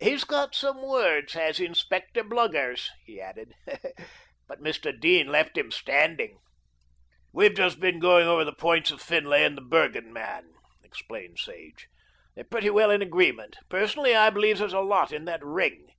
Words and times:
"He's 0.00 0.24
got 0.24 0.54
some 0.54 0.80
words, 0.82 1.34
has 1.34 1.60
Inspector 1.60 2.24
Bluggers," 2.24 2.88
he 3.04 3.20
added, 3.20 3.52
"but 4.46 4.62
Mr. 4.62 4.98
Dene 4.98 5.26
left 5.28 5.58
him 5.58 5.70
standing." 5.70 6.38
"We've 7.34 7.54
just 7.54 7.78
been 7.78 7.98
going 7.98 8.26
over 8.26 8.46
the 8.46 8.54
points 8.54 8.90
of 8.90 9.02
Finlay 9.02 9.44
and 9.44 9.58
the 9.58 9.60
Bergen 9.60 10.10
man," 10.10 10.54
explained 10.82 11.38
Sage. 11.38 11.86
"They're 12.34 12.44
pretty 12.44 12.70
well 12.70 12.90
in 12.90 13.02
agreement. 13.02 13.58
Personally 13.68 14.14
I 14.16 14.30
believe 14.30 14.56
there's 14.56 14.72
a 14.72 14.80
lot 14.80 15.12
in 15.12 15.26
that 15.26 15.44
ring. 15.44 15.90